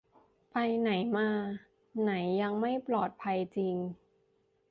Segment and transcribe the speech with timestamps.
[0.51, 1.27] ไปไหนมา
[2.01, 2.11] ไหน
[2.41, 3.75] ยังไม่ปลอดภัยจริง